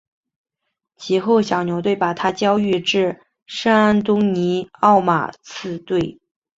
[0.95, 6.17] 及后小牛队把他交易至圣安东尼奥马刺队。